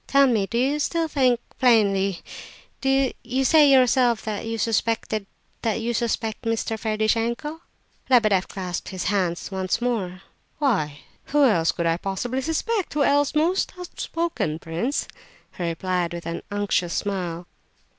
Tell 0.07 0.25
me, 0.25 0.47
do 0.47 0.57
you 0.57 0.79
still 0.79 1.07
think... 1.07 1.39
plainly, 1.59 2.23
you 2.81 3.45
say 3.45 3.71
yourself 3.71 4.23
that 4.23 4.47
you 4.47 4.57
suspect 4.57 5.11
Mr. 5.11 6.79
Ferdishenko?" 6.79 7.61
Lebedeff 8.09 8.47
clasped 8.47 8.89
his 8.89 9.03
hands 9.13 9.51
once 9.51 9.79
more. 9.79 10.23
"Why, 10.57 11.01
who 11.25 11.43
else 11.45 11.71
could 11.71 11.85
I 11.85 11.97
possibly 11.97 12.41
suspect? 12.41 12.95
Who 12.95 13.03
else, 13.03 13.35
most 13.35 13.73
outspoken 13.77 14.57
prince?" 14.57 15.07
he 15.55 15.65
replied, 15.65 16.15
with 16.15 16.25
an 16.25 16.41
unctuous 16.49 16.95
smile. 16.95 17.45